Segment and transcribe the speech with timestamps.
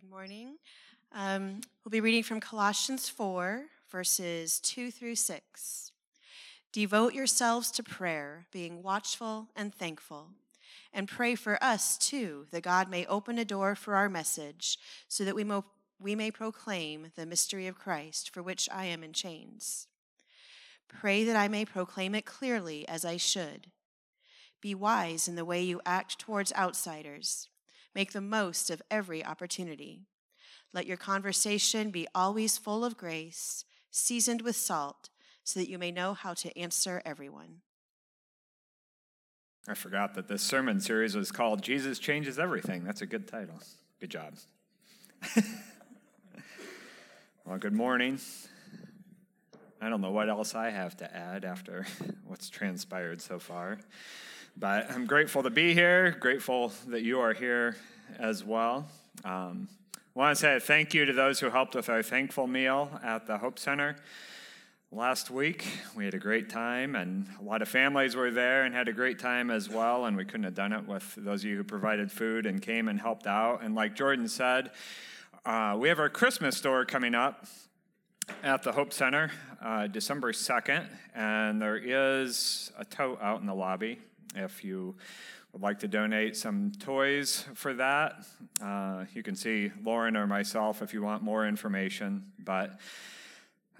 [0.00, 0.56] Good morning.
[1.12, 5.92] Um, we'll be reading from Colossians 4, verses 2 through 6.
[6.72, 10.28] Devote yourselves to prayer, being watchful and thankful.
[10.94, 15.22] And pray for us, too, that God may open a door for our message, so
[15.24, 15.66] that we, mo-
[15.98, 19.86] we may proclaim the mystery of Christ, for which I am in chains.
[20.88, 23.66] Pray that I may proclaim it clearly as I should.
[24.62, 27.48] Be wise in the way you act towards outsiders.
[27.94, 30.06] Make the most of every opportunity.
[30.72, 35.10] Let your conversation be always full of grace, seasoned with salt,
[35.42, 37.62] so that you may know how to answer everyone.
[39.68, 42.84] I forgot that this sermon series was called Jesus Changes Everything.
[42.84, 43.60] That's a good title.
[44.00, 44.34] Good job.
[47.44, 48.18] well, good morning.
[49.80, 51.86] I don't know what else I have to add after
[52.26, 53.78] what's transpired so far.
[54.56, 57.76] But I'm grateful to be here, grateful that you are here
[58.18, 58.86] as well.
[59.24, 62.90] Um, I want to say thank you to those who helped with our thankful meal
[63.02, 63.96] at the Hope Center
[64.90, 65.66] last week.
[65.94, 68.92] We had a great time, and a lot of families were there and had a
[68.92, 70.04] great time as well.
[70.04, 72.88] And we couldn't have done it with those of you who provided food and came
[72.88, 73.62] and helped out.
[73.62, 74.72] And like Jordan said,
[75.46, 77.46] uh, we have our Christmas store coming up
[78.42, 79.30] at the Hope Center
[79.62, 83.98] uh, December 2nd, and there is a tote out in the lobby
[84.34, 84.96] if you
[85.52, 88.24] would like to donate some toys for that,
[88.62, 92.24] uh, you can see Lauren or myself if you want more information.
[92.38, 92.78] But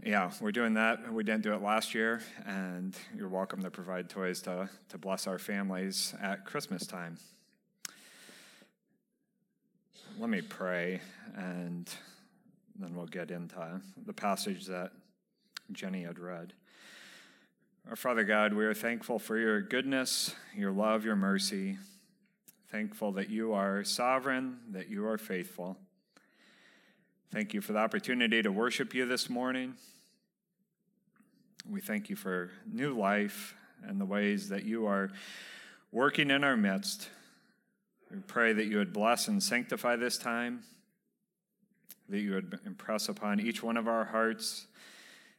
[0.05, 1.13] yeah, we're doing that.
[1.13, 5.27] We didn't do it last year, and you're welcome to provide toys to, to bless
[5.27, 7.19] our families at Christmas time.
[10.19, 11.01] Let me pray,
[11.37, 11.89] and
[12.79, 14.93] then we'll get into the passage that
[15.73, 16.53] Jenny had read.
[17.89, 21.79] Our Father God, we are thankful for your goodness, your love, your mercy.
[22.71, 25.77] Thankful that you are sovereign, that you are faithful.
[27.33, 29.75] Thank you for the opportunity to worship you this morning.
[31.69, 35.11] We thank you for new life and the ways that you are
[35.91, 37.09] working in our midst.
[38.11, 40.63] We pray that you would bless and sanctify this time,
[42.09, 44.67] that you would impress upon each one of our hearts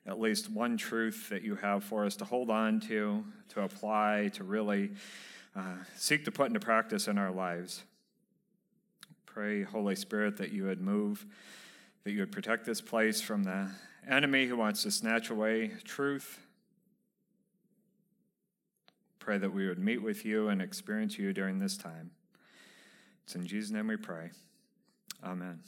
[0.05, 4.29] at least one truth that you have for us to hold on to, to apply,
[4.33, 4.91] to really
[5.55, 7.83] uh, seek to put into practice in our lives.
[9.25, 11.25] Pray, Holy Spirit, that you would move,
[12.03, 13.69] that you would protect this place from the
[14.09, 16.39] enemy who wants to snatch away truth.
[19.19, 22.11] Pray that we would meet with you and experience you during this time.
[23.23, 24.31] It's in Jesus' name we pray.
[25.23, 25.59] Amen.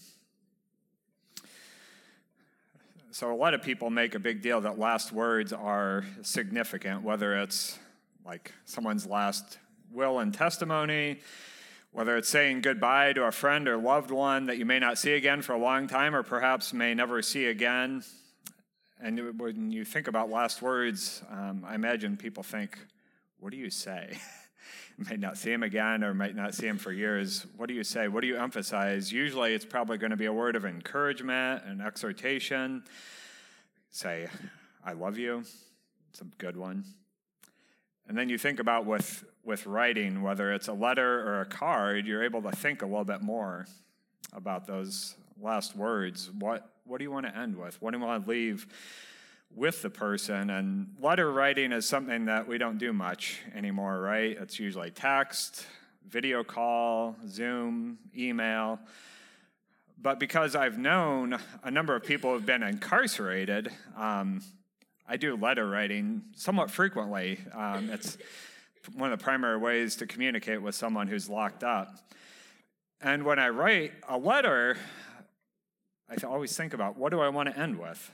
[3.14, 7.40] So, a lot of people make a big deal that last words are significant, whether
[7.40, 7.78] it's
[8.26, 9.60] like someone's last
[9.92, 11.20] will and testimony,
[11.92, 15.14] whether it's saying goodbye to a friend or loved one that you may not see
[15.14, 18.04] again for a long time or perhaps may never see again.
[19.00, 22.80] And when you think about last words, um, I imagine people think,
[23.38, 24.18] what do you say?
[25.10, 27.46] might not see him again or might not see him for years.
[27.58, 28.08] What do you say?
[28.08, 29.12] What do you emphasize?
[29.12, 32.84] Usually it's probably going to be a word of encouragement, an exhortation.
[33.92, 34.28] Say,
[34.86, 35.44] I love you.
[36.10, 36.84] It's a good one.
[38.08, 42.06] And then you think about with, with writing, whether it's a letter or a card,
[42.06, 43.66] you're able to think a little bit more
[44.34, 46.30] about those last words.
[46.38, 47.82] What, what do you want to end with?
[47.82, 48.68] What do you want to leave
[49.56, 50.50] with the person.
[50.50, 54.38] And letter writing is something that we don't do much anymore, right?
[54.40, 55.66] It's usually text,
[56.08, 58.80] video call, Zoom, email.
[60.02, 64.42] But because I've known a number of people who've been incarcerated, um,
[65.08, 67.40] I do letter writing somewhat frequently.
[67.54, 68.18] Um, it's
[68.96, 71.90] one of the primary ways to communicate with someone who's locked up.
[73.00, 74.78] And when I write a letter,
[76.10, 78.12] I always think about what do I want to end with?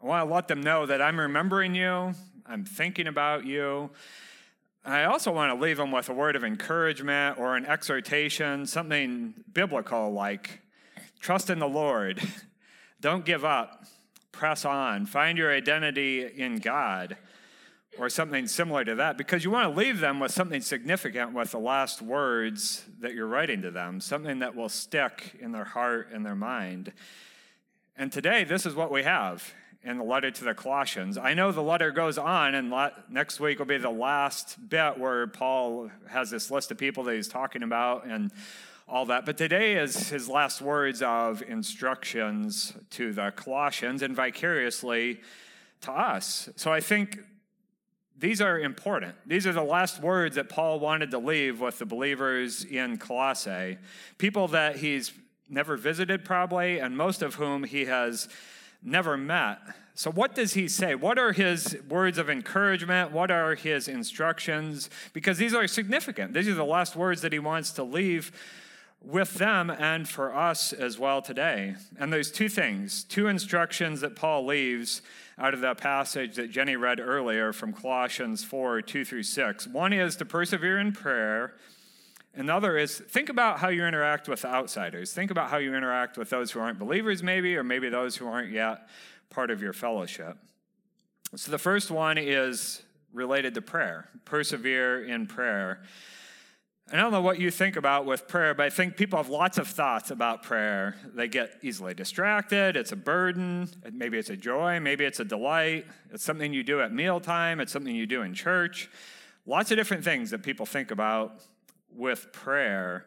[0.00, 2.14] I want to let them know that I'm remembering you,
[2.46, 3.90] I'm thinking about you.
[4.84, 9.34] I also want to leave them with a word of encouragement or an exhortation, something
[9.52, 10.60] biblical like
[11.20, 12.22] trust in the Lord,
[13.00, 13.84] don't give up,
[14.30, 17.16] press on, find your identity in God,
[17.98, 21.50] or something similar to that, because you want to leave them with something significant with
[21.50, 26.08] the last words that you're writing to them, something that will stick in their heart
[26.12, 26.92] and their mind.
[27.96, 29.52] And today, this is what we have
[29.82, 31.16] in the letter to the Colossians.
[31.16, 32.72] I know the letter goes on, and
[33.08, 37.14] next week will be the last bit where Paul has this list of people that
[37.14, 38.32] he's talking about and
[38.88, 39.24] all that.
[39.24, 45.20] But today is his last words of instructions to the Colossians and vicariously
[45.82, 46.48] to us.
[46.56, 47.20] So I think
[48.18, 49.14] these are important.
[49.26, 53.78] These are the last words that Paul wanted to leave with the believers in Colossae,
[54.16, 55.12] people that he's
[55.48, 58.28] never visited, probably, and most of whom he has
[58.82, 59.58] never met.
[59.94, 60.94] So, what does he say?
[60.94, 63.10] What are his words of encouragement?
[63.10, 64.90] What are his instructions?
[65.12, 66.34] Because these are significant.
[66.34, 68.30] These are the last words that he wants to leave
[69.02, 71.74] with them and for us as well today.
[71.98, 75.02] And there's two things, two instructions that Paul leaves
[75.38, 79.66] out of that passage that Jenny read earlier from Colossians 4 2 through 6.
[79.68, 81.54] One is to persevere in prayer.
[82.38, 85.12] Another is think about how you interact with outsiders.
[85.12, 88.28] Think about how you interact with those who aren't believers, maybe, or maybe those who
[88.28, 88.88] aren't yet
[89.28, 90.38] part of your fellowship.
[91.34, 92.80] So the first one is
[93.12, 95.80] related to prayer persevere in prayer.
[96.92, 99.58] I don't know what you think about with prayer, but I think people have lots
[99.58, 100.94] of thoughts about prayer.
[101.14, 102.76] They get easily distracted.
[102.76, 103.68] It's a burden.
[103.92, 104.78] Maybe it's a joy.
[104.78, 105.86] Maybe it's a delight.
[106.12, 107.58] It's something you do at mealtime.
[107.58, 108.88] It's something you do in church.
[109.44, 111.42] Lots of different things that people think about
[111.98, 113.06] with prayer.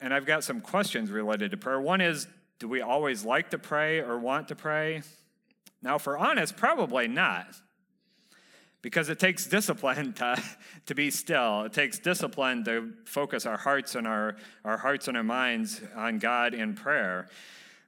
[0.00, 1.80] And I've got some questions related to prayer.
[1.80, 2.26] One is
[2.58, 5.02] do we always like to pray or want to pray?
[5.82, 7.46] Now, for honest, probably not.
[8.82, 10.42] Because it takes discipline to,
[10.86, 11.62] to be still.
[11.62, 16.18] It takes discipline to focus our hearts and our, our hearts and our minds on
[16.18, 17.28] God in prayer.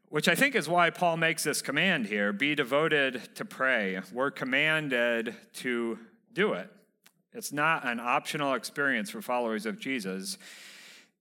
[0.09, 4.01] Which I think is why Paul makes this command here be devoted to pray.
[4.13, 5.99] We're commanded to
[6.33, 6.71] do it.
[7.35, 10.39] It's not an optional experience for followers of Jesus.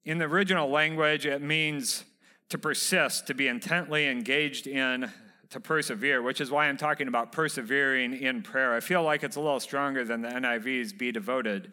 [0.06, 2.04] In the original language, it means
[2.50, 5.10] to persist, to be intently engaged in,
[5.50, 8.76] to persevere, which is why I'm talking about persevering in prayer.
[8.76, 11.72] I feel like it's a little stronger than the NIV's be devoted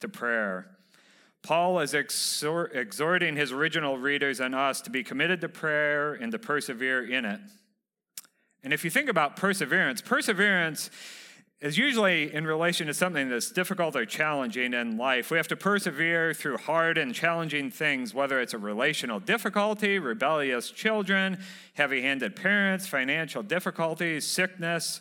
[0.00, 0.66] to prayer.
[1.42, 6.30] Paul is exhort, exhorting his original readers and us to be committed to prayer and
[6.32, 7.40] to persevere in it.
[8.62, 10.90] And if you think about perseverance, perseverance
[11.60, 15.30] is usually in relation to something that's difficult or challenging in life.
[15.30, 20.70] We have to persevere through hard and challenging things, whether it's a relational difficulty, rebellious
[20.70, 21.38] children,
[21.74, 25.00] heavy handed parents, financial difficulties, sickness,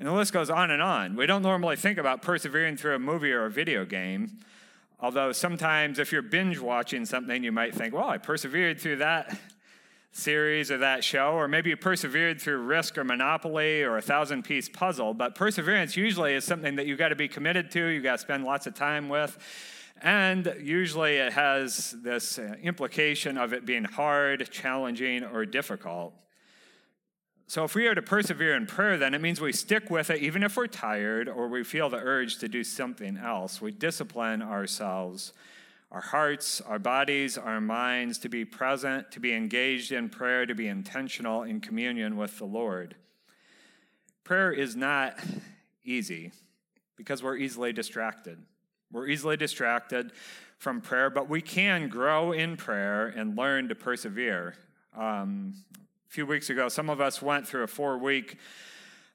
[0.00, 1.14] and the list goes on and on.
[1.14, 4.40] We don't normally think about persevering through a movie or a video game.
[4.98, 9.38] Although sometimes, if you're binge watching something, you might think, well, I persevered through that
[10.12, 14.44] series or that show, or maybe you persevered through Risk or Monopoly or a thousand
[14.44, 15.14] piece puzzle.
[15.14, 18.18] But perseverance usually is something that you've got to be committed to, You've got to
[18.18, 19.38] spend lots of time with.
[20.02, 26.12] And usually it has this uh, implication of it being hard, challenging, or difficult.
[27.46, 30.22] So if we are to persevere in prayer, then it means we stick with it
[30.22, 33.60] even if we're tired or we feel the urge to do something else.
[33.60, 35.32] We discipline ourselves
[35.92, 40.54] our hearts, our bodies, our minds to be present, to be engaged in prayer, to
[40.54, 42.96] be intentional in communion with the Lord.
[44.24, 45.20] Prayer is not
[45.84, 46.32] easy
[46.96, 48.38] because we're easily distracted.
[48.90, 50.12] We're easily distracted
[50.56, 54.54] from prayer, but we can grow in prayer and learn to persevere.
[54.96, 58.38] Um, a few weeks ago, some of us went through a four week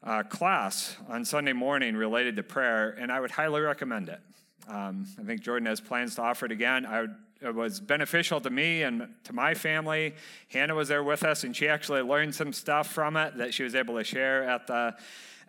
[0.03, 4.19] uh, class on Sunday morning related to prayer, and I would highly recommend it.
[4.67, 6.85] Um, I think Jordan has plans to offer it again.
[6.85, 7.05] I,
[7.41, 10.15] it was beneficial to me and to my family.
[10.49, 13.63] Hannah was there with us, and she actually learned some stuff from it that she
[13.63, 14.95] was able to share at the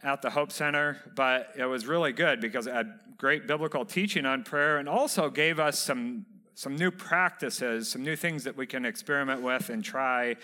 [0.03, 0.99] at the Hope Center.
[1.17, 5.31] But it was really good because it had great biblical teaching on prayer, and also
[5.31, 9.85] gave us some some new practices, some new things that we can experiment with and
[9.85, 10.35] try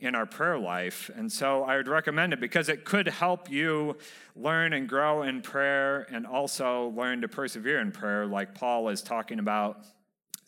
[0.00, 1.10] in our prayer life.
[1.14, 3.96] And so I would recommend it because it could help you
[4.36, 9.02] learn and grow in prayer and also learn to persevere in prayer, like Paul is
[9.02, 9.84] talking about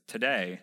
[0.07, 0.61] today.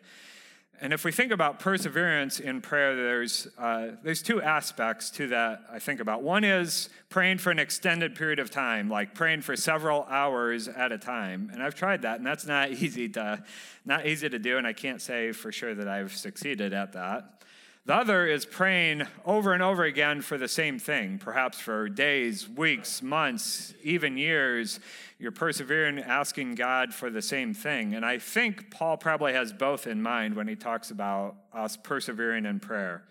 [0.81, 5.61] And if we think about perseverance in prayer, there's, uh, there's two aspects to that
[5.71, 6.23] I think about.
[6.23, 10.91] One is praying for an extended period of time, like praying for several hours at
[10.91, 11.51] a time.
[11.53, 13.43] And I've tried that, and that's not easy to,
[13.85, 17.43] not easy to do, and I can't say for sure that I've succeeded at that.
[17.85, 22.47] The other is praying over and over again for the same thing, perhaps for days,
[22.47, 24.79] weeks, months, even years.
[25.19, 27.93] You're persevering, asking God for the same thing.
[27.93, 32.45] And I think Paul probably has both in mind when he talks about us persevering
[32.45, 33.03] in prayer.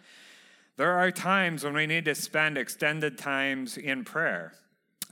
[0.79, 4.55] There are times when we need to spend extended times in prayer.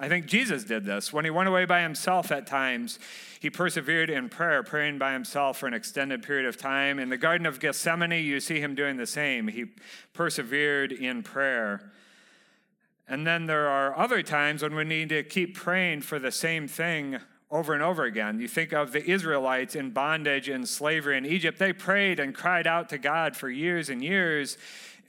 [0.01, 1.13] I think Jesus did this.
[1.13, 2.99] When he went away by himself at times,
[3.39, 6.99] he persevered in prayer, praying by himself for an extended period of time.
[6.99, 9.49] In the Garden of Gethsemane, you see him doing the same.
[9.49, 9.67] He
[10.15, 11.93] persevered in prayer.
[13.07, 16.67] And then there are other times when we need to keep praying for the same
[16.67, 17.19] thing
[17.51, 18.41] over and over again.
[18.41, 21.59] You think of the Israelites in bondage and slavery in Egypt.
[21.59, 24.57] They prayed and cried out to God for years and years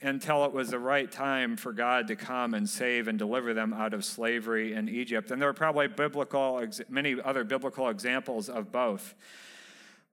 [0.02, 3.72] until it was the right time for God to come and save and deliver them
[3.72, 5.30] out of slavery in Egypt.
[5.30, 9.14] And there are probably biblical, many other biblical examples of both.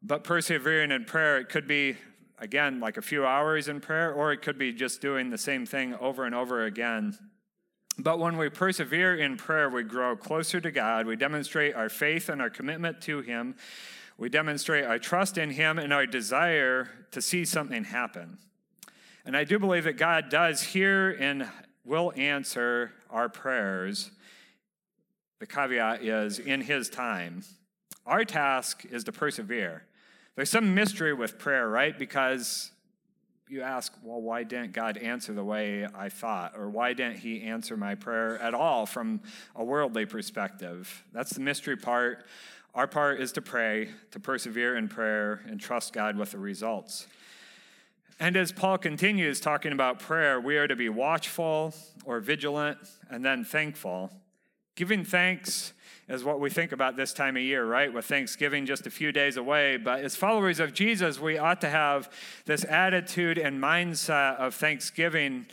[0.01, 1.97] But persevering in prayer, it could be
[2.39, 5.65] again, like a few hours in prayer, or it could be just doing the same
[5.65, 7.17] thing over and over again.
[7.97, 11.05] But when we persevere in prayer, we grow closer to God.
[11.05, 13.55] We demonstrate our faith and our commitment to Him.
[14.17, 18.37] We demonstrate our trust in Him and our desire to see something happen.
[19.29, 21.47] And I do believe that God does hear and
[21.85, 24.09] will answer our prayers.
[25.37, 27.43] The caveat is in His time.
[28.07, 29.83] Our task is to persevere.
[30.35, 31.95] There's some mystery with prayer, right?
[31.95, 32.71] Because
[33.47, 36.53] you ask, well, why didn't God answer the way I thought?
[36.57, 39.21] Or why didn't He answer my prayer at all from
[39.55, 41.03] a worldly perspective?
[41.13, 42.25] That's the mystery part.
[42.73, 47.05] Our part is to pray, to persevere in prayer, and trust God with the results.
[48.19, 51.73] And as Paul continues talking about prayer, we are to be watchful
[52.03, 52.77] or vigilant
[53.09, 54.11] and then thankful.
[54.75, 55.73] Giving thanks
[56.09, 57.93] is what we think about this time of year, right?
[57.93, 59.77] With Thanksgiving just a few days away.
[59.77, 62.11] But as followers of Jesus, we ought to have
[62.45, 65.45] this attitude and mindset of thanksgiving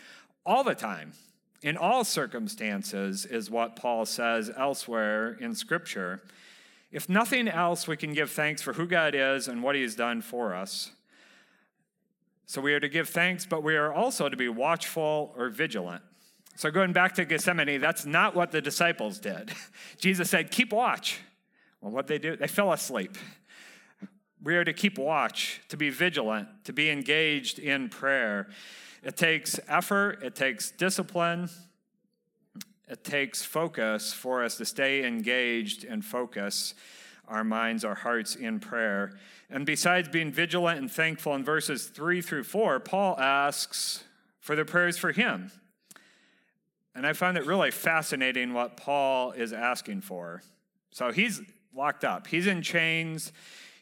[0.44, 1.12] all the time,
[1.62, 6.22] in all circumstances, is what Paul says elsewhere in Scripture.
[6.90, 9.94] If nothing else, we can give thanks for who God is and what He has
[9.94, 10.92] done for us.
[12.46, 16.02] So we are to give thanks, but we are also to be watchful or vigilant.
[16.54, 19.52] So, going back to Gethsemane, that's not what the disciples did.
[19.98, 21.20] Jesus said, Keep watch.
[21.80, 22.34] Well, what they do?
[22.36, 23.18] They fell asleep.
[24.42, 28.48] We are to keep watch, to be vigilant, to be engaged in prayer.
[29.02, 31.48] It takes effort, it takes discipline,
[32.88, 36.74] it takes focus for us to stay engaged and focus
[37.28, 39.12] our minds, our hearts in prayer.
[39.50, 44.04] And besides being vigilant and thankful in verses 3 through 4, Paul asks
[44.40, 45.50] for the prayers for him.
[46.94, 50.42] And I find it really fascinating what Paul is asking for.
[50.90, 51.42] So he's
[51.74, 53.32] locked up, he's in chains,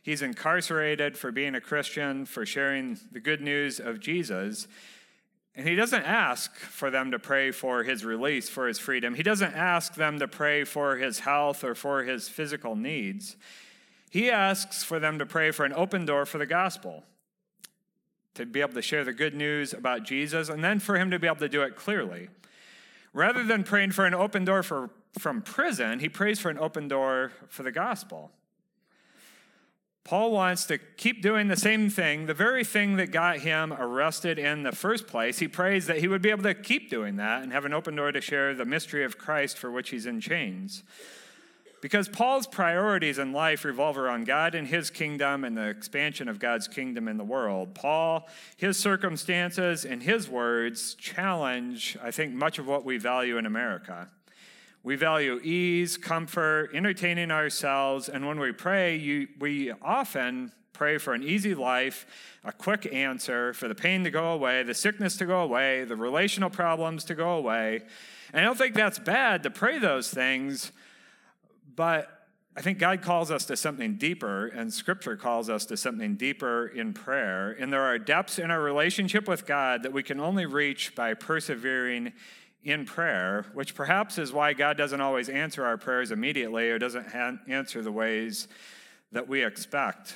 [0.02, 4.66] he's incarcerated for being a Christian, for sharing the good news of Jesus.
[5.56, 9.14] And he doesn't ask for them to pray for his release, for his freedom.
[9.14, 13.36] He doesn't ask them to pray for his health or for his physical needs.
[14.10, 17.04] He asks for them to pray for an open door for the gospel,
[18.34, 21.18] to be able to share the good news about Jesus, and then for him to
[21.20, 22.28] be able to do it clearly.
[23.12, 26.88] Rather than praying for an open door for, from prison, he prays for an open
[26.88, 28.32] door for the gospel.
[30.04, 34.38] Paul wants to keep doing the same thing, the very thing that got him arrested
[34.38, 35.38] in the first place.
[35.38, 37.96] He prays that he would be able to keep doing that and have an open
[37.96, 40.82] door to share the mystery of Christ for which he's in chains.
[41.80, 46.38] Because Paul's priorities in life revolve around God and his kingdom and the expansion of
[46.38, 47.74] God's kingdom in the world.
[47.74, 53.46] Paul, his circumstances and his words challenge, I think, much of what we value in
[53.46, 54.08] America.
[54.84, 61.14] We value ease, comfort, entertaining ourselves, and when we pray, you, we often pray for
[61.14, 62.04] an easy life,
[62.44, 65.96] a quick answer, for the pain to go away, the sickness to go away, the
[65.96, 67.80] relational problems to go away.
[68.34, 70.70] And I don't think that's bad to pray those things.
[71.74, 76.16] But I think God calls us to something deeper, and Scripture calls us to something
[76.16, 77.52] deeper in prayer.
[77.52, 81.14] And there are depths in our relationship with God that we can only reach by
[81.14, 82.12] persevering
[82.64, 87.08] in prayer, which perhaps is why God doesn't always answer our prayers immediately or doesn't
[87.08, 88.48] ha- answer the ways
[89.12, 90.14] that we expect,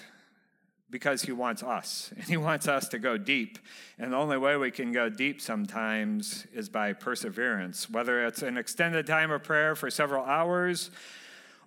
[0.91, 2.11] because He wants us.
[2.17, 3.59] And He wants us to go deep.
[3.99, 8.57] And the only way we can go deep sometimes is by perseverance, whether it's an
[8.57, 10.91] extended time of prayer for several hours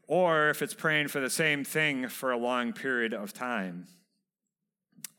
[0.08, 3.88] or if it's praying for the same thing for a long period of time.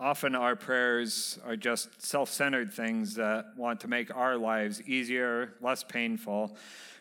[0.03, 5.53] Often our prayers are just self centered things that want to make our lives easier,
[5.61, 6.57] less painful,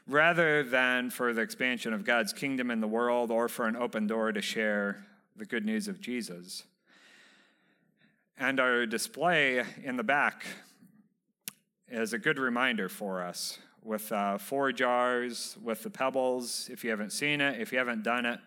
[0.07, 4.05] rather than for the expansion of God's kingdom in the world or for an open
[4.05, 5.03] door to share
[5.35, 6.63] the good news of Jesus.
[8.37, 10.45] And our display in the back
[11.89, 16.91] is a good reminder for us with uh, four jars, with the pebbles, if you
[16.91, 18.39] haven't seen it, if you haven't done it.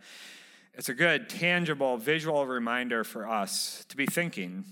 [0.76, 4.64] It's a good, tangible, visual reminder for us to be thinking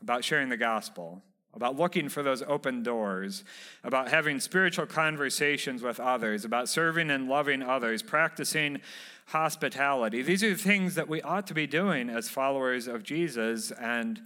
[0.00, 3.44] about sharing the gospel, about looking for those open doors,
[3.84, 8.80] about having spiritual conversations with others, about serving and loving others, practicing
[9.26, 10.22] hospitality.
[10.22, 13.72] These are things that we ought to be doing as followers of Jesus.
[13.72, 14.22] And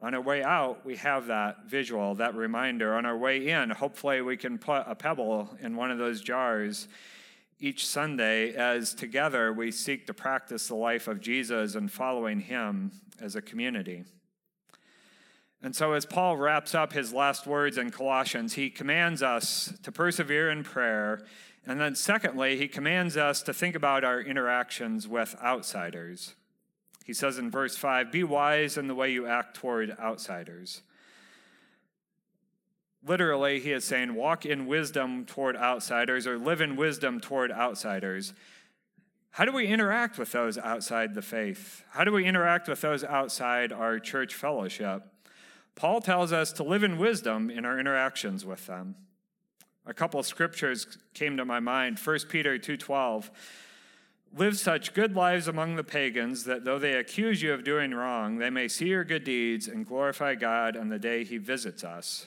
[0.00, 2.94] on our way out, we have that visual, that reminder.
[2.94, 6.88] On our way in, hopefully, we can put a pebble in one of those jars
[7.62, 12.90] each Sunday as together we seek to practice the life of Jesus and following him
[13.20, 14.04] as a community.
[15.62, 19.92] And so, as Paul wraps up his last words in Colossians, he commands us to
[19.92, 21.24] persevere in prayer.
[21.64, 26.34] And then, secondly, he commands us to think about our interactions with outsiders.
[27.04, 30.82] He says in verse 5 Be wise in the way you act toward outsiders.
[33.04, 38.32] Literally, he is saying, walk in wisdom toward outsiders or live in wisdom toward outsiders.
[39.32, 41.84] How do we interact with those outside the faith?
[41.90, 45.02] How do we interact with those outside our church fellowship?
[45.74, 48.94] Paul tells us to live in wisdom in our interactions with them.
[49.86, 51.98] A couple of scriptures came to my mind.
[51.98, 53.30] 1 Peter 2:12
[54.34, 58.38] Live such good lives among the pagans that though they accuse you of doing wrong,
[58.38, 62.26] they may see your good deeds and glorify God on the day he visits us.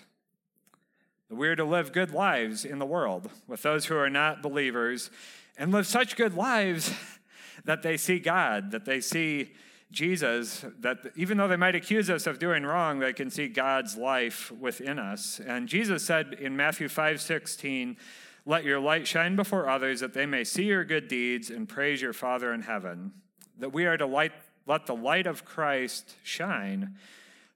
[1.30, 5.10] We are to live good lives in the world with those who are not believers
[5.58, 6.94] and live such good lives
[7.66, 9.54] that they see God, that they see
[9.92, 13.98] Jesus, that even though they might accuse us of doing wrong, they can see God's
[13.98, 15.40] life within us.
[15.40, 17.98] And Jesus said in Matthew 5 16,
[18.46, 22.02] let your light shine before others that they may see your good deeds and praise
[22.04, 23.14] your Father in heaven.
[23.58, 24.34] That we are to light,
[24.68, 26.96] let the light of Christ shine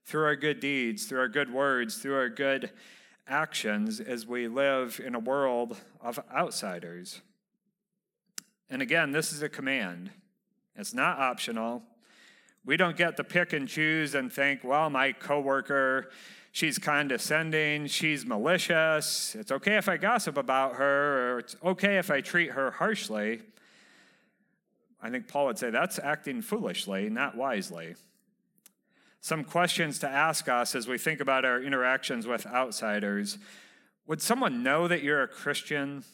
[0.04, 2.70] through our good deeds, through our good words, through our good
[3.26, 7.20] actions as we live in a world of outsiders.
[8.68, 10.10] And again, this is a command.
[10.76, 11.82] It's not optional.
[12.64, 16.10] We don't get to pick and choose and think, well, my coworker
[16.52, 19.34] she's condescending, she's malicious.
[19.34, 23.42] It's okay if I gossip about her, or it's okay if I treat her harshly.
[25.02, 27.94] I think Paul would say that's acting foolishly, not wisely.
[29.20, 33.38] Some questions to ask us as we think about our interactions with outsiders.
[34.06, 36.04] Would someone know that you're a Christian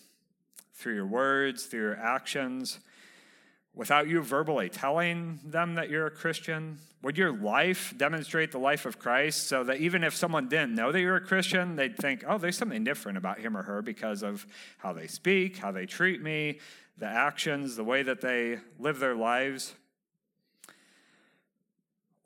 [0.75, 2.81] through your words, through your actions?
[3.77, 6.79] without you verbally telling them that you're a Christian?
[7.03, 10.91] Would your life demonstrate the life of Christ so that even if someone didn't know
[10.91, 14.23] that you're a Christian, they'd think, oh, there's something different about him or her because
[14.23, 14.47] of
[14.79, 16.59] how they speak, how they treat me,
[16.97, 19.75] the actions, the way that they live their lives?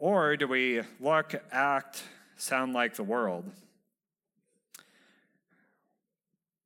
[0.00, 2.02] Or do we look, act,
[2.38, 3.44] sound like the world?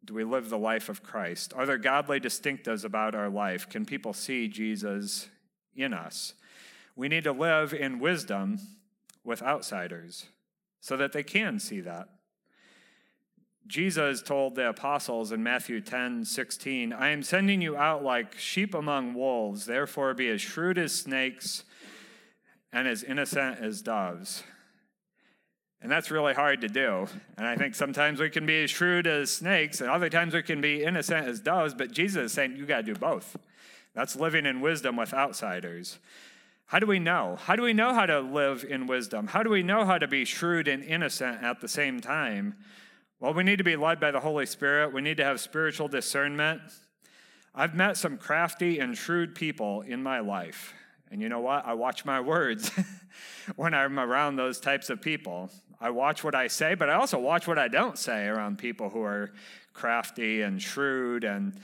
[0.05, 1.53] Do we live the life of Christ?
[1.57, 3.69] Are there godly distinctives about our life?
[3.69, 5.29] Can people see Jesus
[5.75, 6.35] in us?
[6.95, 8.61] We need to live in wisdom
[9.25, 10.27] with outsiders
[10.81, 12.11] so that they can see that.
[13.67, 18.75] Jesus told the apostles in Matthew 10 16, I am sending you out like sheep
[18.75, 21.65] among wolves, therefore be as shrewd as snakes
[22.75, 24.43] and as innocent as doves.
[25.81, 27.07] And that's really hard to do.
[27.39, 30.43] And I think sometimes we can be as shrewd as snakes, and other times we
[30.43, 33.37] can be innocent as doves, but Jesus is saying you got to do both.
[33.95, 36.01] That's living in wisdom with outsiders.
[36.67, 37.37] How do we know?
[37.41, 39.29] How do we know how to live in wisdom?
[39.29, 42.57] How do we know how to be shrewd and innocent at the same time?
[43.21, 44.93] Well, we need to be led by the Holy Spirit.
[44.93, 46.63] We need to have spiritual discernment.
[47.55, 50.75] I've met some crafty and shrewd people in my life.
[51.11, 51.67] And you know what?
[51.67, 52.71] I watch my words
[53.57, 55.51] when I'm around those types of people.
[55.81, 58.91] I watch what I say, but I also watch what I don't say around people
[58.91, 59.33] who are
[59.73, 61.61] crafty and shrewd and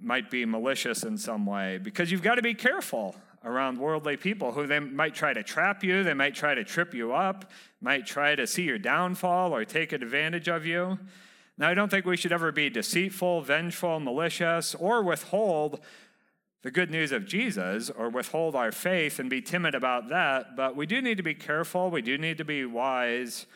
[0.00, 4.52] might be malicious in some way because you've got to be careful around worldly people
[4.52, 8.06] who they might try to trap you, they might try to trip you up, might
[8.06, 10.98] try to see your downfall or take advantage of you.
[11.56, 15.80] Now, I don't think we should ever be deceitful, vengeful, malicious, or withhold
[16.62, 20.74] the good news of Jesus or withhold our faith and be timid about that, but
[20.74, 21.90] we do need to be careful.
[21.90, 23.46] We do need to be wise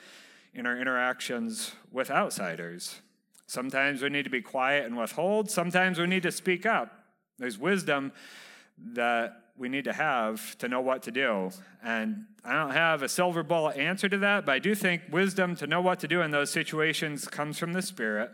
[0.55, 3.01] in our interactions with outsiders.
[3.47, 7.05] Sometimes we need to be quiet and withhold, sometimes we need to speak up.
[7.39, 8.13] There's wisdom
[8.79, 11.51] that we need to have to know what to do.
[11.83, 15.57] And I don't have a silver bullet answer to that, but I do think wisdom
[15.57, 18.31] to know what to do in those situations comes from the Spirit,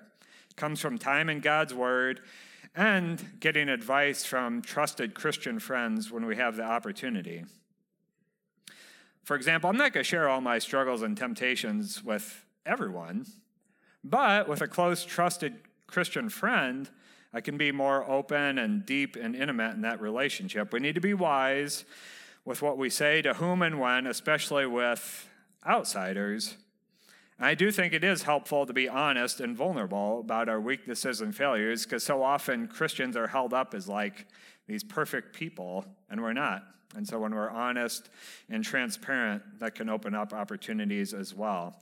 [0.56, 2.20] comes from time in God's Word,
[2.74, 7.44] and getting advice from trusted Christian friends when we have the opportunity.
[9.24, 13.26] For example, I'm not going to share all my struggles and temptations with everyone,
[14.02, 15.54] but with a close, trusted
[15.86, 16.88] Christian friend,
[17.32, 20.72] I can be more open and deep and intimate in that relationship.
[20.72, 21.84] We need to be wise
[22.44, 25.28] with what we say to whom and when, especially with
[25.66, 26.56] outsiders
[27.40, 31.34] I do think it is helpful to be honest and vulnerable about our weaknesses and
[31.34, 34.26] failures because so often Christians are held up as like
[34.66, 36.64] these perfect people, and we're not.
[36.96, 38.08] And so when we're honest
[38.50, 41.80] and transparent, that can open up opportunities as well.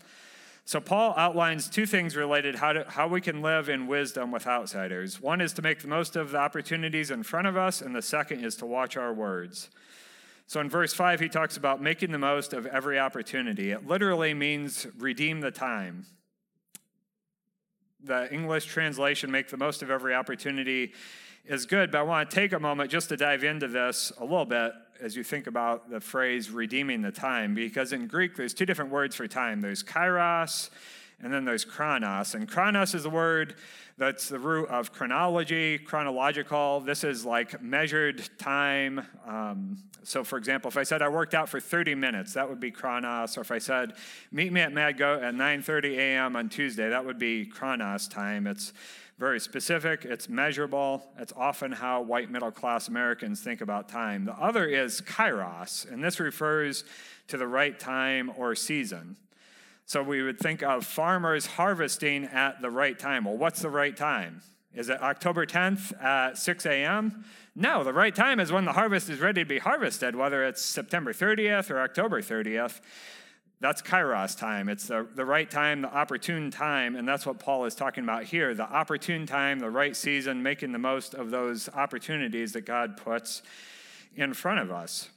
[0.67, 4.47] So Paul outlines two things related how to, how we can live in wisdom with
[4.47, 5.21] outsiders.
[5.21, 8.03] One is to make the most of the opportunities in front of us, and the
[8.03, 9.71] second is to watch our words.
[10.49, 13.73] So in verse 5, he talks about making the most of every opportunity.
[13.73, 16.07] It literally means redeem the time.
[18.07, 20.93] the English translation, make the most of every opportunity,
[21.45, 24.25] is good, but I want to take a moment just to dive into this a
[24.25, 28.55] little bit as you think about the phrase redeeming the time, because in Greek there's
[28.55, 30.71] two different words for time there's kairos
[31.23, 32.35] and then there's chronos.
[32.35, 33.55] And chronos is the word
[33.99, 36.81] that's the root of chronology, chronological.
[36.81, 39.07] This is like measured time.
[39.27, 42.61] Um, so, for example, if I said I worked out for 30 minutes, that would
[42.61, 43.39] be chronos.
[43.39, 43.95] Or if I said,
[44.31, 46.37] meet me at Mad Goat at 9.30 a.m.
[46.37, 48.47] on Tuesday, that would be chronos time.
[48.47, 48.73] It's
[49.19, 51.03] very specific, it's measurable.
[51.19, 54.27] It's often how white middle class Americans think about time.
[54.27, 56.85] The other is kairos, and this refers
[57.29, 59.17] to the right time or season.
[59.87, 63.25] So we would think of farmers harvesting at the right time.
[63.25, 64.43] Well, what's the right time?
[64.75, 67.25] Is it October 10th at 6 a.m.?
[67.55, 70.61] No, the right time is when the harvest is ready to be harvested, whether it's
[70.61, 72.81] September 30th or October 30th.
[73.61, 74.69] That's kairos time.
[74.69, 78.25] It's the, the right time, the opportune time, and that's what Paul is talking about
[78.25, 82.97] here the opportune time, the right season, making the most of those opportunities that God
[82.97, 83.41] puts
[84.17, 85.11] in front of us.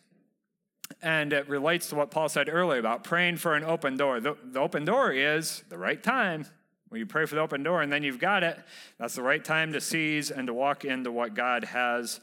[1.02, 4.20] And it relates to what Paul said earlier about praying for an open door.
[4.20, 6.46] The, the, open door is the right time.
[6.90, 8.60] When you pray for the open door and then you've got it,
[8.98, 12.20] that's the right time to seize and to walk into what God has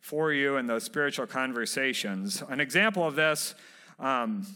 [0.00, 2.42] for you in those spiritual conversations.
[2.48, 3.54] An example of this
[3.98, 4.46] um,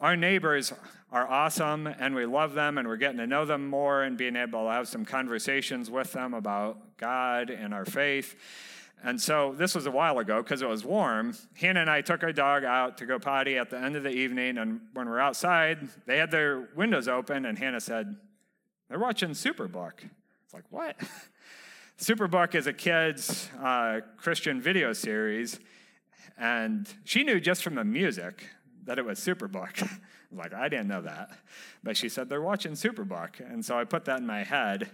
[0.00, 0.72] our neighbors
[1.12, 4.36] are awesome and we love them and we're getting to know them more and being
[4.36, 8.34] able to have some conversations with them about God and our faith.
[9.04, 11.34] And so this was a while ago because it was warm.
[11.54, 14.10] Hannah and I took our dog out to go potty at the end of the
[14.10, 14.58] evening.
[14.58, 17.44] And when we are outside, they had their windows open.
[17.46, 18.16] And Hannah said,
[18.88, 20.04] They're watching Superbook.
[20.44, 20.96] It's like, What?
[21.98, 25.60] Superbook is a kid's uh, Christian video series.
[26.36, 28.44] And she knew just from the music
[28.84, 29.88] that it was Superbook.
[30.32, 31.30] like, I didn't know that.
[31.82, 33.40] But she said, They're watching Superbook.
[33.40, 34.90] And so I put that in my head.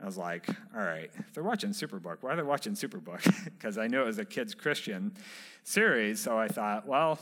[0.00, 3.24] I was like, all right, if they're watching Superbook, why are they watching Superbook?
[3.58, 5.12] Because I knew it was a kids' Christian
[5.64, 6.20] series.
[6.20, 7.18] So I thought, well,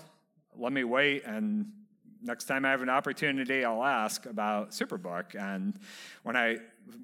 [0.54, 1.72] let me wait and
[2.26, 5.34] next time I have an opportunity, I'll ask about Superbook.
[5.40, 5.78] And
[6.22, 6.58] when I,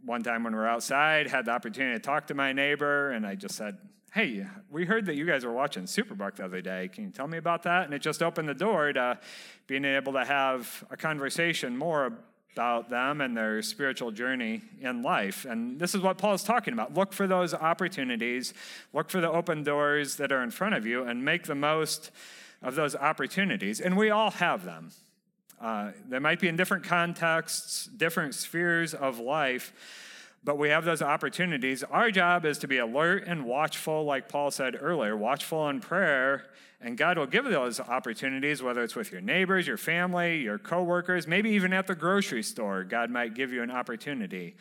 [0.05, 3.27] one time when we were outside, had the opportunity to talk to my neighbor, and
[3.27, 3.79] I just said,
[4.13, 6.89] Hey, we heard that you guys were watching Superbook the other day.
[6.93, 7.87] Can you tell me about that?
[7.87, 9.19] And it just opened the door to
[9.67, 12.19] being able to have a conversation more
[12.53, 15.45] about them and their spiritual journey in life.
[15.45, 16.95] And this is what Paul is talking about.
[16.95, 18.53] Look for those opportunities,
[18.93, 22.11] look for the open doors that are in front of you, and make the most
[22.63, 23.81] of those opportunities.
[23.81, 24.91] And we all have them.
[25.61, 29.73] Uh, they might be in different contexts, different spheres of life,
[30.45, 31.83] but we have those opportunities.
[31.85, 36.47] Our job is to be alert and watchful, like Paul said earlier, watchful in prayer
[36.83, 41.29] and God will give those opportunities, whether it's with your neighbors, your family, your coworkers,
[41.29, 42.83] maybe even at the grocery store.
[42.83, 44.57] God might give you an opportunity.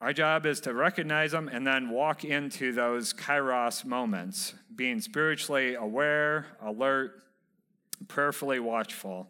[0.00, 5.74] Our job is to recognize them and then walk into those kairos moments, being spiritually
[5.74, 7.22] aware, alert,
[8.08, 9.28] prayerfully watchful.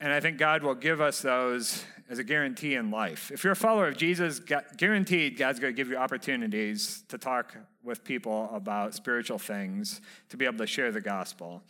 [0.00, 3.30] And I think God will give us those as a guarantee in life.
[3.30, 4.40] If you're a follower of Jesus,
[4.76, 10.36] guaranteed God's going to give you opportunities to talk with people about spiritual things, to
[10.36, 11.62] be able to share the gospel.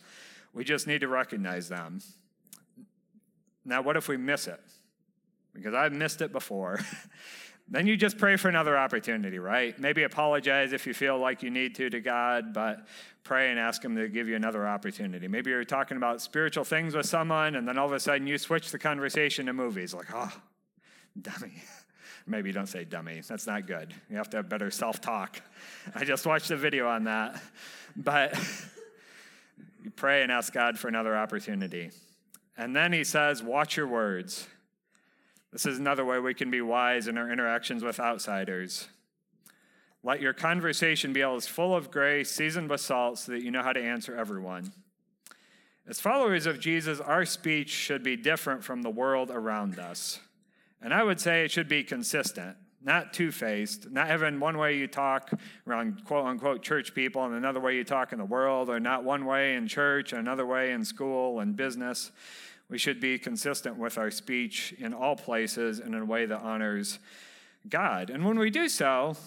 [0.53, 1.99] We just need to recognize them.
[3.65, 4.59] Now, what if we miss it?
[5.53, 6.79] Because I've missed it before.
[7.71, 9.79] then you just pray for another opportunity, right?
[9.79, 12.85] Maybe apologize if you feel like you need to to God, but
[13.23, 15.29] pray and ask Him to give you another opportunity.
[15.29, 18.37] Maybe you're talking about spiritual things with someone, and then all of a sudden you
[18.37, 19.93] switch the conversation to movies.
[19.93, 20.31] Like, oh,
[21.19, 21.63] dummy.
[22.27, 23.21] Maybe you don't say dummy.
[23.25, 23.93] That's not good.
[24.09, 25.41] You have to have better self talk.
[25.95, 27.41] I just watched a video on that.
[27.95, 28.37] But
[29.83, 31.91] you pray and ask God for another opportunity.
[32.57, 34.45] And then he says, watch your words.
[35.51, 38.87] This is another way we can be wise in our interactions with outsiders.
[40.03, 43.61] Let your conversation be as full of grace, seasoned with salt, so that you know
[43.61, 44.71] how to answer everyone.
[45.87, 50.19] As followers of Jesus, our speech should be different from the world around us.
[50.81, 54.77] And I would say it should be consistent, not two faced, not having one way
[54.77, 55.31] you talk
[55.67, 59.03] around quote unquote church people and another way you talk in the world, or not
[59.03, 62.11] one way in church and another way in school and business.
[62.71, 66.39] We should be consistent with our speech in all places and in a way that
[66.39, 66.99] honors
[67.67, 68.09] God.
[68.09, 69.17] And when we do so,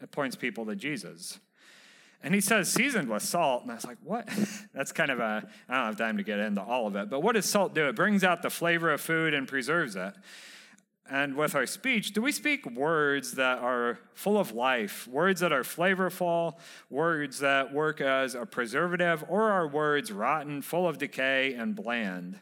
[0.00, 1.40] it points people to Jesus.
[2.22, 3.62] And he says seasoned with salt.
[3.62, 4.28] And I was like, what?
[4.72, 7.10] That's kind of a, I don't have time to get into all of it.
[7.10, 7.88] But what does salt do?
[7.88, 10.14] It brings out the flavor of food and preserves it.
[11.10, 15.50] And with our speech, do we speak words that are full of life, words that
[15.52, 16.56] are flavorful,
[16.88, 22.38] words that work as a preservative, or are words rotten, full of decay, and bland?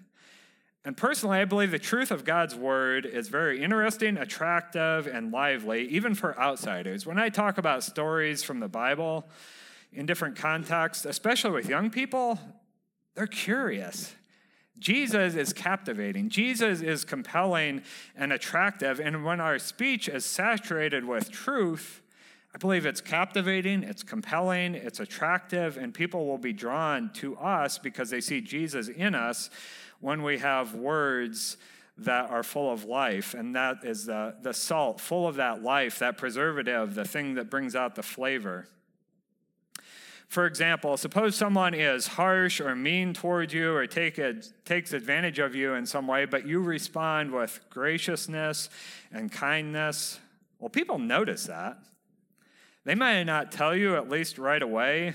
[0.84, 5.88] And personally, I believe the truth of God's word is very interesting, attractive, and lively,
[5.88, 7.04] even for outsiders.
[7.04, 9.28] When I talk about stories from the Bible
[9.92, 12.38] in different contexts, especially with young people,
[13.14, 14.14] they're curious.
[14.78, 16.28] Jesus is captivating.
[16.28, 17.82] Jesus is compelling
[18.16, 19.00] and attractive.
[19.00, 22.00] And when our speech is saturated with truth,
[22.54, 27.76] I believe it's captivating, it's compelling, it's attractive, and people will be drawn to us
[27.76, 29.50] because they see Jesus in us
[30.00, 31.56] when we have words
[31.98, 33.34] that are full of life.
[33.34, 37.50] And that is the, the salt, full of that life, that preservative, the thing that
[37.50, 38.68] brings out the flavor.
[40.28, 44.34] For example, suppose someone is harsh or mean toward you or take a,
[44.66, 48.68] takes advantage of you in some way, but you respond with graciousness
[49.10, 50.20] and kindness.
[50.58, 51.78] Well, people notice that.
[52.84, 55.14] They might not tell you, at least right away,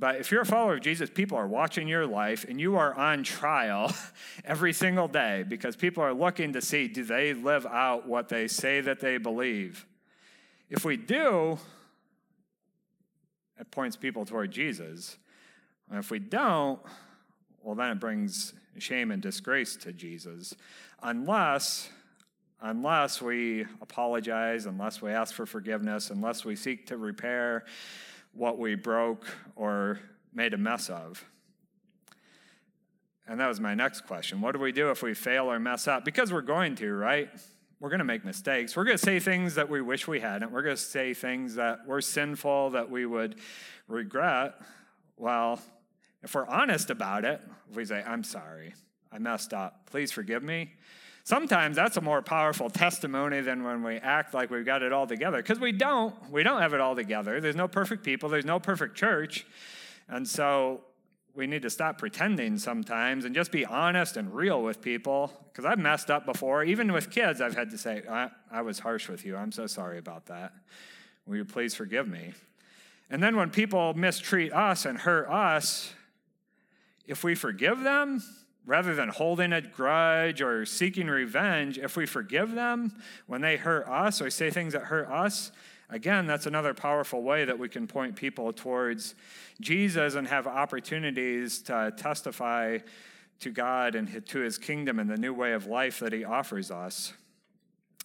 [0.00, 2.94] but if you're a follower of Jesus, people are watching your life and you are
[2.94, 3.92] on trial
[4.46, 8.48] every single day because people are looking to see do they live out what they
[8.48, 9.84] say that they believe.
[10.70, 11.58] If we do,
[13.58, 15.18] it points people toward Jesus.
[15.90, 16.80] And if we don't,
[17.62, 20.54] well, then it brings shame and disgrace to Jesus.
[21.02, 21.90] Unless,
[22.62, 27.66] unless we apologize, unless we ask for forgiveness, unless we seek to repair
[28.32, 30.00] what we broke or
[30.32, 31.24] made a mess of.
[33.26, 34.40] And that was my next question.
[34.40, 36.04] What do we do if we fail or mess up?
[36.04, 37.28] Because we're going to, right?
[37.80, 38.76] we're going to make mistakes.
[38.76, 40.52] We're going to say things that we wish we hadn't.
[40.52, 43.36] We're going to say things that were sinful that we would
[43.88, 44.54] regret.
[45.16, 45.60] Well,
[46.22, 47.40] if we're honest about it,
[47.70, 48.74] if we say, I'm sorry,
[49.10, 50.74] I messed up, please forgive me.
[51.24, 55.06] Sometimes that's a more powerful testimony than when we act like we've got it all
[55.06, 55.38] together.
[55.38, 56.14] Because we don't.
[56.30, 57.40] We don't have it all together.
[57.40, 59.46] There's no perfect people, there's no perfect church.
[60.08, 60.82] And so
[61.34, 65.32] we need to stop pretending sometimes and just be honest and real with people.
[65.52, 66.64] Because I've messed up before.
[66.64, 69.36] Even with kids, I've had to say, I, I, was harsh with you.
[69.36, 70.52] I'm so sorry about that.
[71.26, 72.32] Will you please forgive me?
[73.10, 75.92] And then when people mistreat us and hurt us,
[77.06, 78.22] if we forgive them,
[78.66, 82.94] rather than holding a grudge or seeking revenge, if we forgive them
[83.26, 85.52] when they hurt us or say things that hurt us,
[85.92, 89.16] Again, that's another powerful way that we can point people towards
[89.60, 92.78] Jesus and have opportunities to testify
[93.40, 96.70] to God and to his kingdom and the new way of life that he offers
[96.70, 97.12] us.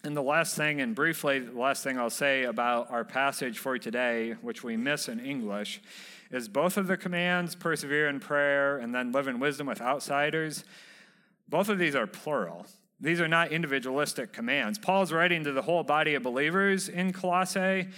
[0.02, 3.78] And the last thing, and briefly, the last thing I'll say about our passage for
[3.78, 5.80] today, which we miss in English,
[6.30, 10.64] is both of the commands persevere in prayer and then live in wisdom with outsiders.
[11.48, 12.66] Both of these are plural.
[13.00, 14.78] These are not individualistic commands.
[14.78, 17.88] Paul's writing to the whole body of believers in Colossae,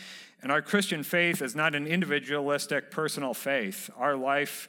[0.43, 3.91] and our Christian faith is not an individualistic personal faith.
[3.97, 4.69] Our life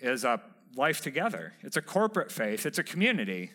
[0.00, 0.40] is a
[0.74, 3.52] life together, it's a corporate faith, it's a community.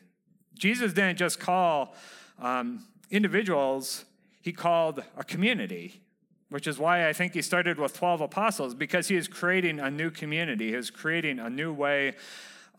[0.54, 1.96] Jesus didn't just call
[2.40, 4.06] um, individuals,
[4.42, 6.02] he called a community,
[6.50, 9.92] which is why I think he started with 12 apostles, because he is creating a
[9.92, 12.16] new community, he is creating a new way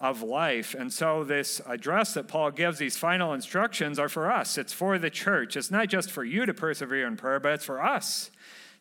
[0.00, 0.74] of life.
[0.74, 4.56] And so, this address that Paul gives, these final instructions, are for us.
[4.56, 5.56] It's for the church.
[5.56, 8.30] It's not just for you to persevere in prayer, but it's for us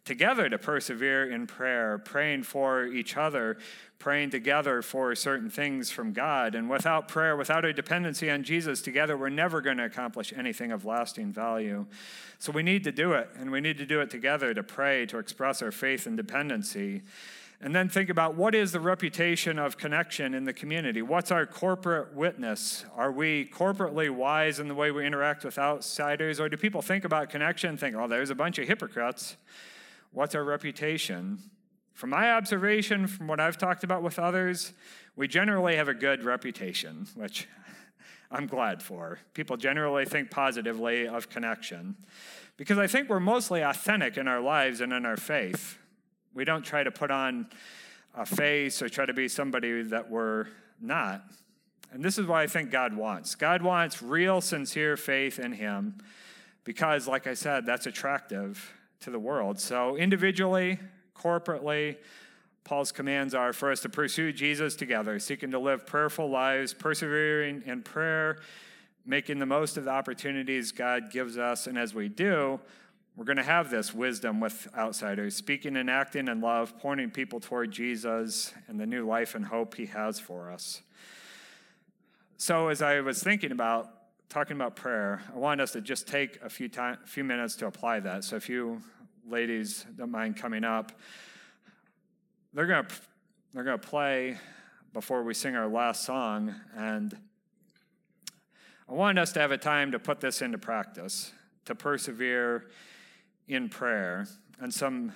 [0.07, 3.57] together to persevere in prayer, praying for each other,
[3.99, 6.55] praying together for certain things from God.
[6.55, 10.71] And without prayer, without a dependency on Jesus together, we're never going to accomplish anything
[10.71, 11.85] of lasting value.
[12.39, 15.05] So we need to do it, and we need to do it together to pray,
[15.07, 17.03] to express our faith and dependency.
[17.59, 21.01] And then think about what is the reputation of connection in the community?
[21.01, 22.85] What's our corporate witness?
[22.95, 26.39] Are we corporately wise in the way we interact with outsiders?
[26.39, 29.37] Or do people think about connection think, oh, there's a bunch of hypocrites?
[30.17, 31.37] What's our reputation?
[31.93, 34.73] From my observation, from what I've talked about with others,
[35.15, 37.47] we generally have a good reputation, which
[38.31, 39.19] I'm glad for.
[39.35, 41.97] People generally think positively of connection
[42.57, 45.77] because I think we're mostly authentic in our lives and in our faith.
[46.33, 47.45] We don't try to put on
[48.15, 50.47] a face or try to be somebody that we're
[50.81, 51.21] not.
[51.91, 53.35] And this is what I think God wants.
[53.35, 55.99] God wants real, sincere faith in Him
[56.63, 59.59] because, like I said, that's attractive to the world.
[59.59, 60.79] So, individually,
[61.15, 61.97] corporately,
[62.63, 67.63] Paul's commands are for us to pursue Jesus together, seeking to live prayerful lives, persevering
[67.65, 68.39] in prayer,
[69.05, 71.67] making the most of the opportunities God gives us.
[71.67, 72.59] And as we do,
[73.15, 77.39] we're going to have this wisdom with outsiders, speaking and acting in love, pointing people
[77.39, 80.81] toward Jesus and the new life and hope he has for us.
[82.37, 83.96] So, as I was thinking about
[84.29, 87.67] talking about prayer, I wanted us to just take a few, time, few minutes to
[87.67, 88.23] apply that.
[88.23, 88.81] So, if you
[89.27, 90.91] ladies don't mind coming up,
[92.53, 92.85] they're to,
[93.53, 94.37] they're to play
[94.93, 96.55] before we sing our last song.
[96.75, 97.17] And
[98.89, 101.33] I wanted us to have a time to put this into practice,
[101.65, 102.69] to persevere
[103.47, 104.27] in prayer.
[104.59, 105.13] And some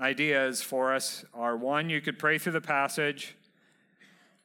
[0.00, 3.36] ideas for us are one, you could pray through the passage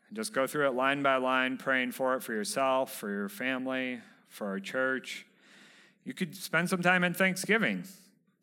[0.08, 3.30] and just go through it line by line, praying for it for yourself, for your
[3.30, 5.26] family, for our church.
[6.04, 7.84] You could spend some time in Thanksgiving.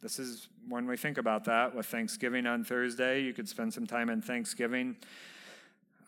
[0.02, 3.22] This is when we think about that with Thanksgiving on Thursday.
[3.22, 4.96] You could spend some time in Thanksgiving.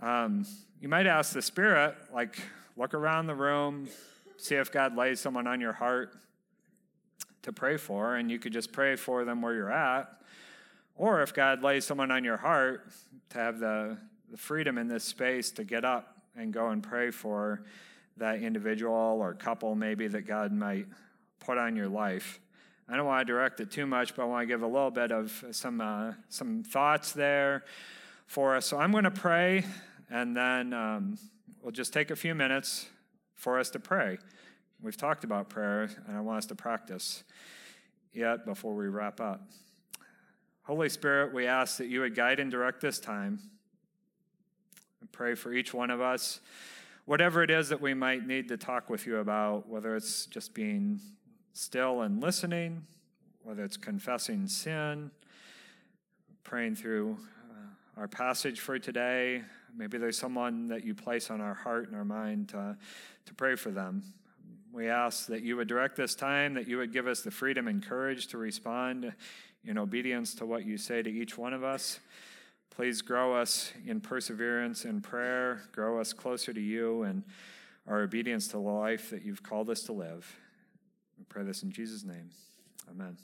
[0.00, 0.44] Um,
[0.80, 2.38] you might ask the Spirit, like,
[2.76, 3.88] look around the room,
[4.36, 6.12] see if God lays someone on your heart
[7.42, 10.10] to pray for, and you could just pray for them where you're at.
[10.96, 12.88] Or if God lays someone on your heart
[13.30, 13.96] to have the,
[14.30, 17.62] the freedom in this space to get up and go and pray for
[18.16, 20.86] that individual or couple maybe that God might
[21.40, 22.40] put on your life.
[22.88, 24.90] I don't want to direct it too much, but I want to give a little
[24.90, 27.64] bit of some uh, some thoughts there
[28.26, 28.66] for us.
[28.66, 29.64] So I'm going to pray,
[30.08, 31.18] and then um,
[31.60, 32.86] we'll just take a few minutes
[33.34, 34.18] for us to pray.
[34.80, 37.24] We've talked about prayer, and I want us to practice
[38.12, 39.42] yet before we wrap up.
[40.62, 43.40] Holy Spirit, we ask that you would guide and direct this time.
[45.06, 46.40] I pray for each one of us,
[47.04, 50.52] whatever it is that we might need to talk with you about, whether it's just
[50.52, 50.98] being
[51.52, 52.84] still and listening,
[53.44, 55.12] whether it's confessing sin,
[56.42, 57.16] praying through
[57.48, 59.42] uh, our passage for today.
[59.76, 62.76] Maybe there's someone that you place on our heart and our mind to,
[63.26, 64.02] to pray for them.
[64.72, 67.68] We ask that you would direct this time, that you would give us the freedom
[67.68, 69.12] and courage to respond
[69.64, 72.00] in obedience to what you say to each one of us.
[72.76, 77.22] Please grow us in perseverance and prayer, grow us closer to you and
[77.86, 80.36] our obedience to the life that you've called us to live.
[81.16, 82.28] We pray this in Jesus' name.
[82.90, 83.16] Amen.